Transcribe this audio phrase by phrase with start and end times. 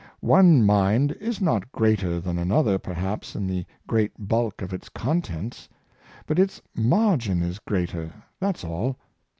[0.25, 5.69] One mind is not greater than another, perhaps, in the great bulk of its contents;
[6.25, 8.97] but its margin is greater, that's all.